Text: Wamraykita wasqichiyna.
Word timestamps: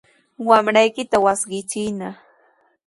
Wamraykita 0.47 1.17
wasqichiyna. 1.25 2.09